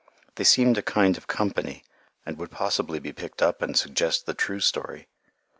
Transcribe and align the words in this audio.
They 0.33 0.43
seemed 0.43 0.79
a 0.79 0.81
kind 0.81 1.15
of 1.15 1.27
company, 1.27 1.83
and 2.25 2.39
would 2.39 2.49
possibly 2.49 2.97
be 2.97 3.13
picked 3.13 3.39
up 3.43 3.61
and 3.61 3.77
suggest 3.77 4.25
the 4.25 4.33
true 4.33 4.59
story. 4.59 5.07